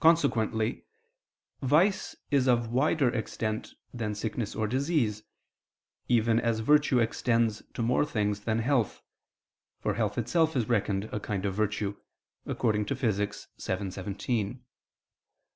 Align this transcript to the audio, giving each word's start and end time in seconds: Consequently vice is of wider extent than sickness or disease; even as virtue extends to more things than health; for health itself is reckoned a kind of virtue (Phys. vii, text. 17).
Consequently 0.00 0.86
vice 1.62 2.16
is 2.32 2.48
of 2.48 2.72
wider 2.72 3.10
extent 3.10 3.74
than 3.94 4.12
sickness 4.12 4.56
or 4.56 4.66
disease; 4.66 5.22
even 6.08 6.40
as 6.40 6.58
virtue 6.58 6.98
extends 6.98 7.62
to 7.72 7.80
more 7.80 8.04
things 8.04 8.40
than 8.40 8.58
health; 8.58 9.02
for 9.78 9.94
health 9.94 10.18
itself 10.18 10.56
is 10.56 10.68
reckoned 10.68 11.04
a 11.12 11.20
kind 11.20 11.46
of 11.46 11.54
virtue 11.54 11.96
(Phys. 12.44 13.12
vii, 13.14 13.24
text. 13.24 13.46
17). 13.58 14.64